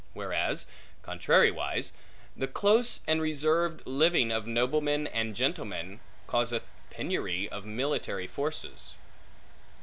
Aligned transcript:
Whereas, 0.13 0.65
contrariwise, 1.03 1.91
the 2.35 2.47
close 2.47 3.01
and 3.05 3.21
reserved 3.21 3.85
living 3.85 4.31
of 4.31 4.47
noblemen 4.47 5.05
and 5.05 5.35
gentlemen, 5.35 5.99
causeth 6.25 6.63
a 6.63 6.91
penury 6.95 7.47
of 7.47 7.65
military 7.67 8.25
forces. 8.25 8.95